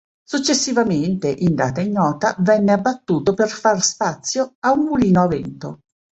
Successivamente, 0.27 1.29
in 1.29 1.53
data 1.53 1.79
ignota, 1.79 2.33
venne 2.39 2.71
abbattuto 2.71 3.35
per 3.35 3.49
far 3.49 3.83
spazio 3.83 4.55
a 4.61 4.71
un 4.71 4.85
mulino 4.85 5.21
a 5.21 5.27
vento. 5.27 5.79